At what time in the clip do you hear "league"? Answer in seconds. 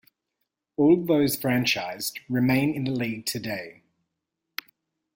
2.91-3.27